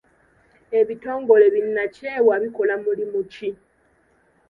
Ebitongole 0.79 1.45
bi 1.53 1.61
nnakyewa 1.65 2.35
bikola 2.43 2.73
mulimu 2.83 3.19
ki? 3.33 3.49